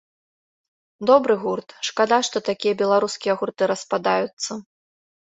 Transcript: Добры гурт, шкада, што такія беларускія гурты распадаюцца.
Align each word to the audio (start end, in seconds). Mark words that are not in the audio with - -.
Добры 1.09 1.33
гурт, 1.43 1.69
шкада, 1.91 2.19
што 2.31 2.37
такія 2.49 2.73
беларускія 2.83 3.33
гурты 3.45 3.63
распадаюцца. 3.77 4.63